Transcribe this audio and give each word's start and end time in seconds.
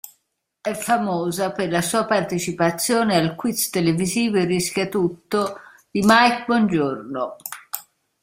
È 0.59 0.73
famosa 0.73 1.51
per 1.51 1.69
la 1.69 1.83
sua 1.83 2.05
partecipazione 2.05 3.17
al 3.17 3.35
quiz 3.35 3.69
televisivo 3.69 4.43
"Rischiatutto" 4.43 5.59
di 5.91 6.01
Mike 6.03 6.45
Bongiorno. 6.47 7.35